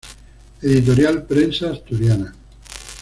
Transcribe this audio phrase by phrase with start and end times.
[0.63, 2.33] Editorial Prensa Asturiana.